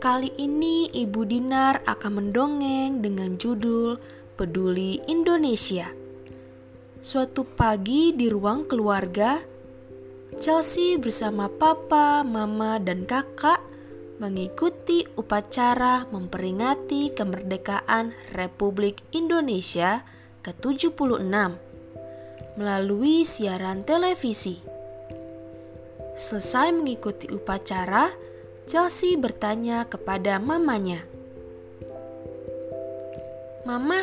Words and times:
Kali 0.00 0.32
ini 0.40 0.88
Ibu 0.88 1.28
Dinar 1.28 1.84
akan 1.84 2.12
mendongeng 2.16 3.04
dengan 3.04 3.36
judul 3.36 4.00
Peduli 4.32 4.96
Indonesia. 5.04 5.92
Suatu 7.04 7.44
pagi 7.44 8.16
di 8.16 8.32
ruang 8.32 8.64
keluarga, 8.64 9.44
Chelsea 10.40 10.96
bersama 10.96 11.52
papa, 11.52 12.24
mama, 12.24 12.80
dan 12.80 13.04
kakak 13.04 13.60
mengikuti 14.16 15.04
upacara 15.20 16.08
memperingati 16.08 17.12
kemerdekaan 17.12 18.16
Republik 18.32 19.04
Indonesia 19.12 20.00
ke-76 20.40 21.28
melalui 22.56 23.28
siaran 23.28 23.84
televisi. 23.84 24.64
Selesai 26.16 26.72
mengikuti 26.72 27.28
upacara, 27.28 28.29
Chelsea 28.70 29.18
bertanya 29.18 29.82
kepada 29.90 30.38
mamanya, 30.38 31.02
"Mama, 33.66 33.98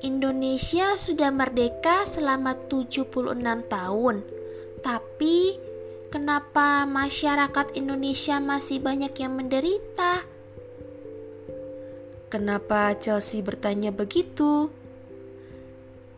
Indonesia 0.00 0.96
sudah 0.96 1.28
merdeka 1.28 2.08
selama 2.08 2.56
76 2.56 3.60
tahun. 3.68 4.24
Tapi 4.80 5.60
kenapa 6.08 6.88
masyarakat 6.88 7.76
Indonesia 7.76 8.40
masih 8.40 8.80
banyak 8.80 9.12
yang 9.20 9.36
menderita? 9.36 10.24
Kenapa 12.32 12.96
Chelsea 12.96 13.44
bertanya 13.44 13.92
begitu? 13.92 14.72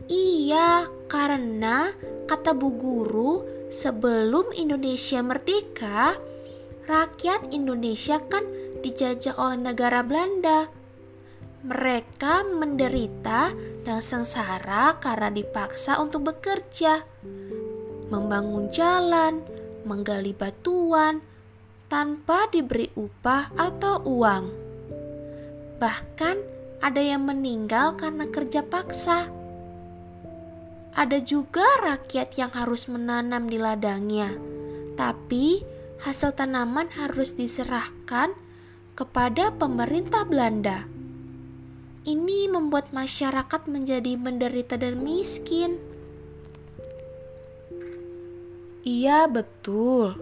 Iya, 0.06 0.86
karena 1.10 1.90
kata 2.30 2.54
Bu 2.54 2.70
Guru, 2.78 3.42
sebelum 3.66 4.54
Indonesia 4.54 5.18
merdeka, 5.26 6.14
rakyat 6.86 7.54
Indonesia 7.54 8.18
kan 8.18 8.46
dijajah 8.82 9.38
oleh 9.38 9.58
negara 9.70 10.02
Belanda. 10.02 10.66
Mereka 11.62 12.42
menderita 12.58 13.54
dan 13.86 14.02
sengsara 14.02 14.98
karena 14.98 15.30
dipaksa 15.30 16.02
untuk 16.02 16.34
bekerja, 16.34 17.06
membangun 18.10 18.66
jalan, 18.74 19.46
menggali 19.86 20.34
batuan 20.34 21.22
tanpa 21.86 22.50
diberi 22.50 22.90
upah 22.98 23.54
atau 23.54 24.02
uang. 24.02 24.44
Bahkan 25.78 26.36
ada 26.82 26.98
yang 26.98 27.30
meninggal 27.30 27.94
karena 27.94 28.26
kerja 28.26 28.66
paksa. 28.66 29.30
Ada 30.92 31.22
juga 31.22 31.64
rakyat 31.78 32.36
yang 32.36 32.52
harus 32.52 32.90
menanam 32.90 33.46
di 33.46 33.56
ladangnya, 33.56 34.34
tapi 34.98 35.71
hasil 36.02 36.34
tanaman 36.34 36.90
harus 36.98 37.38
diserahkan 37.38 38.34
kepada 38.98 39.54
pemerintah 39.54 40.26
Belanda. 40.26 40.84
Ini 42.02 42.50
membuat 42.50 42.90
masyarakat 42.90 43.70
menjadi 43.70 44.18
menderita 44.18 44.74
dan 44.74 44.98
miskin. 44.98 45.78
Iya, 48.82 49.30
betul. 49.30 50.18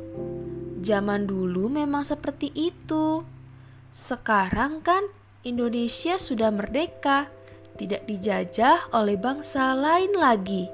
Zaman 0.84 1.24
dulu 1.24 1.72
memang 1.72 2.04
seperti 2.04 2.52
itu. 2.52 3.24
Sekarang 3.88 4.84
kan 4.84 5.08
Indonesia 5.40 6.20
sudah 6.20 6.52
merdeka, 6.52 7.32
tidak 7.80 8.04
dijajah 8.04 8.92
oleh 8.92 9.16
bangsa 9.16 9.72
lain 9.72 10.12
lagi. 10.12 10.68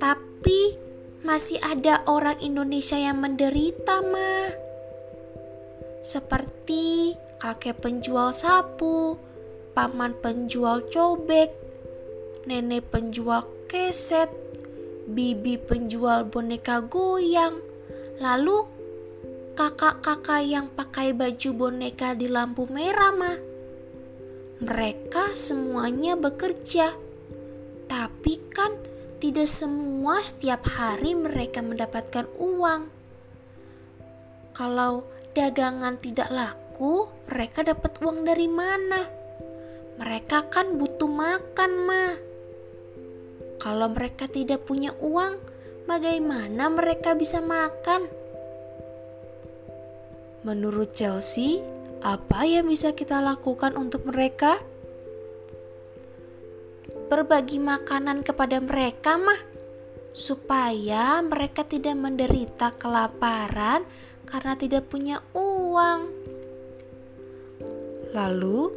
Tapi 0.00 0.83
masih 1.24 1.56
ada 1.64 2.04
orang 2.04 2.36
Indonesia 2.44 3.00
yang 3.00 3.24
menderita, 3.24 4.04
Ma. 4.04 4.52
Seperti 6.04 7.16
kakek 7.40 7.80
penjual 7.80 8.36
sapu, 8.36 9.16
paman 9.72 10.12
penjual 10.20 10.84
cobek, 10.92 11.48
nenek 12.44 12.92
penjual 12.92 13.48
keset, 13.72 14.28
bibi 15.08 15.56
penjual 15.56 16.28
boneka 16.28 16.84
goyang, 16.84 17.56
lalu 18.20 18.68
kakak-kakak 19.56 20.44
yang 20.44 20.68
pakai 20.76 21.16
baju 21.16 21.50
boneka 21.56 22.12
di 22.12 22.28
lampu 22.28 22.68
merah 22.68 23.12
mah. 23.16 23.38
Mereka 24.60 25.32
semuanya 25.32 26.20
bekerja, 26.20 26.92
tapi 27.88 28.38
kan 28.52 28.76
tidak 29.24 29.48
semua 29.48 30.20
setiap 30.20 30.68
hari 30.68 31.16
mereka 31.16 31.64
mendapatkan 31.64 32.28
uang. 32.36 32.92
Kalau 34.52 35.08
dagangan 35.32 35.96
tidak 35.96 36.28
laku, 36.28 36.64
aku, 36.74 37.06
mereka 37.30 37.62
dapat 37.62 38.02
uang 38.02 38.26
dari 38.26 38.50
mana? 38.50 39.06
Mereka 39.94 40.50
kan 40.50 40.74
butuh 40.74 41.06
makan, 41.06 41.70
Ma. 41.86 42.18
Kalau 43.62 43.94
mereka 43.94 44.26
tidak 44.26 44.66
punya 44.66 44.90
uang, 44.98 45.38
bagaimana 45.86 46.66
mereka 46.66 47.14
bisa 47.14 47.38
makan? 47.38 48.10
Menurut 50.42 50.98
Chelsea, 50.98 51.62
apa 52.02 52.42
yang 52.42 52.66
bisa 52.66 52.90
kita 52.90 53.22
lakukan 53.22 53.78
untuk 53.78 54.10
mereka? 54.10 54.58
Berbagi 57.08 57.60
makanan 57.60 58.24
kepada 58.24 58.58
mereka, 58.58 59.20
mah, 59.20 59.40
supaya 60.14 61.18
mereka 61.20 61.66
tidak 61.66 61.98
menderita 61.98 62.70
kelaparan 62.78 63.82
karena 64.24 64.54
tidak 64.54 64.86
punya 64.86 65.20
uang. 65.34 66.14
Lalu, 68.14 68.70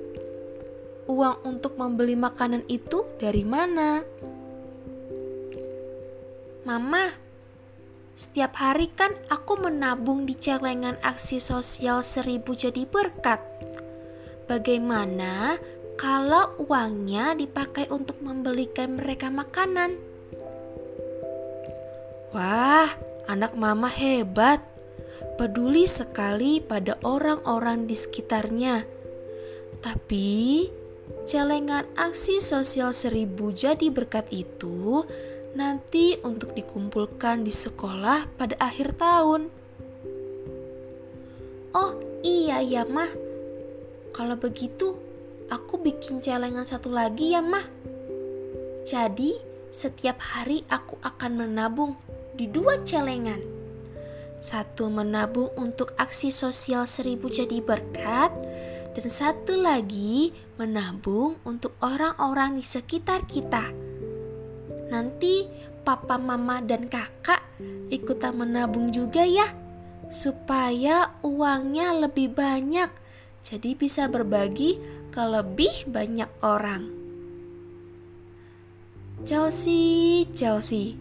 uang 1.08 1.36
untuk 1.46 1.78
membeli 1.78 2.18
makanan 2.18 2.66
itu 2.68 3.06
dari 3.22 3.46
mana? 3.46 4.02
Mama, 6.68 7.06
setiap 8.18 8.58
hari 8.58 8.90
kan 8.92 9.14
aku 9.30 9.62
menabung 9.62 10.26
di 10.26 10.34
celengan 10.34 10.98
aksi 11.06 11.38
sosial 11.38 12.02
seribu 12.02 12.58
jadi 12.58 12.84
berkat. 12.84 13.40
Bagaimana 14.50 15.62
kalau 15.98 16.54
uangnya 16.62 17.34
dipakai 17.34 17.90
untuk 17.90 18.22
membelikan 18.22 18.96
mereka 19.02 19.34
makanan? 19.34 19.98
Wah, 22.32 22.94
anak 23.26 23.58
mama 23.58 23.90
hebat. 23.90 24.62
Peduli 25.38 25.86
sekali 25.86 26.58
pada 26.62 26.98
orang-orang 27.06 27.86
di 27.86 27.94
sekitarnya 27.94 28.98
tapi 29.82 30.68
celengan 31.28 31.86
aksi 31.96 32.42
sosial 32.42 32.92
seribu 32.92 33.54
jadi 33.54 33.88
berkat 33.94 34.28
itu 34.34 35.06
nanti 35.56 36.18
untuk 36.22 36.54
dikumpulkan 36.54 37.48
di 37.48 37.54
sekolah 37.54 38.30
pada 38.38 38.56
akhir 38.62 39.00
tahun. 39.00 39.50
Oh 41.74 41.92
iya 42.26 42.62
ya 42.62 42.84
mah, 42.86 43.10
kalau 44.14 44.38
begitu 44.38 44.98
aku 45.48 45.80
bikin 45.80 46.20
celengan 46.20 46.68
satu 46.68 46.92
lagi 46.92 47.34
ya 47.36 47.42
mah. 47.44 47.64
Jadi 48.88 49.36
setiap 49.68 50.20
hari 50.20 50.64
aku 50.72 50.96
akan 51.04 51.44
menabung 51.44 52.00
di 52.36 52.48
dua 52.48 52.80
celengan. 52.88 53.40
Satu 54.38 54.88
menabung 54.94 55.50
untuk 55.58 55.98
aksi 55.98 56.30
sosial 56.30 56.86
seribu 56.86 57.26
jadi 57.28 57.58
berkat, 57.58 58.30
dan 58.94 59.08
satu 59.10 59.58
lagi 59.58 60.30
menabung 60.62 61.42
untuk 61.42 61.74
orang-orang 61.82 62.62
di 62.62 62.66
sekitar 62.66 63.26
kita. 63.26 63.74
Nanti 64.94 65.50
papa, 65.82 66.22
mama, 66.22 66.62
dan 66.62 66.86
kakak 66.86 67.42
ikutan 67.90 68.38
menabung 68.38 68.94
juga 68.94 69.26
ya, 69.26 69.50
supaya 70.14 71.18
uangnya 71.26 71.98
lebih 71.98 72.32
banyak, 72.38 72.94
jadi 73.42 73.74
bisa 73.74 74.06
berbagi 74.06 74.78
ke 75.18 75.26
lebih 75.26 75.90
banyak 75.90 76.30
orang. 76.46 76.94
Chelsea, 79.26 80.30
Chelsea, 80.30 80.94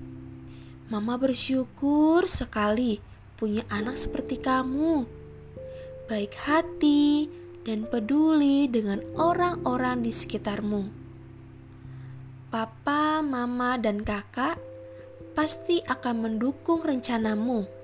mama 0.89 1.21
bersyukur 1.21 2.25
sekali 2.25 3.05
punya 3.37 3.69
anak 3.69 4.01
seperti 4.01 4.41
kamu. 4.41 5.05
Baik 6.09 6.33
hati, 6.33 7.29
dan 7.69 7.85
peduli 7.85 8.73
dengan 8.73 9.05
orang-orang 9.21 10.01
di 10.01 10.09
sekitarmu. 10.09 10.89
Papa, 12.49 13.21
mama, 13.21 13.77
dan 13.77 14.01
kakak 14.01 14.57
pasti 15.37 15.85
akan 15.85 16.25
mendukung 16.25 16.81
rencanamu. 16.81 17.76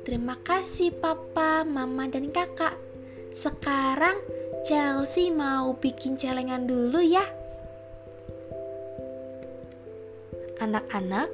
Terima 0.00 0.32
kasih 0.40 0.96
papa, 0.96 1.60
mama, 1.68 2.08
dan 2.08 2.32
kakak. 2.32 2.72
Sekarang 3.36 4.16
Chelsea 4.64 5.28
mau 5.28 5.76
bikin 5.76 6.16
celengan 6.16 6.64
dulu 6.64 7.04
ya. 7.04 7.24
Anak-anak, 10.60 11.28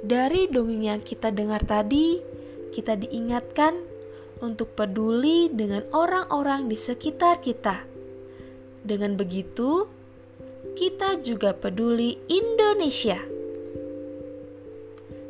dari 0.00 0.50
dongeng 0.50 0.82
yang 0.86 1.00
kita 1.02 1.30
dengar 1.30 1.62
tadi, 1.62 2.18
kita 2.74 2.98
diingatkan 2.98 3.78
untuk 4.40 4.72
peduli 4.74 5.52
dengan 5.52 5.84
orang-orang 5.92 6.66
di 6.66 6.78
sekitar 6.78 7.44
kita. 7.44 7.84
Dengan 8.80 9.14
begitu, 9.14 9.86
kita 10.74 11.20
juga 11.20 11.52
peduli 11.52 12.16
Indonesia. 12.30 13.20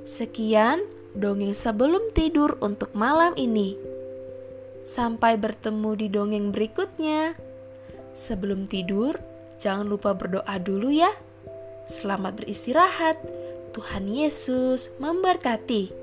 Sekian 0.07 1.00
dongeng 1.15 1.55
sebelum 1.55 2.11
tidur 2.15 2.57
untuk 2.63 2.95
malam 2.97 3.35
ini. 3.35 3.75
Sampai 4.87 5.37
bertemu 5.37 5.91
di 5.99 6.07
dongeng 6.09 6.51
berikutnya. 6.51 7.37
Sebelum 8.17 8.67
tidur, 8.67 9.21
jangan 9.61 9.87
lupa 9.87 10.17
berdoa 10.17 10.57
dulu 10.59 10.91
ya. 10.91 11.13
Selamat 11.87 12.41
beristirahat. 12.41 13.21
Tuhan 13.71 14.11
Yesus 14.11 14.91
memberkati. 14.99 16.00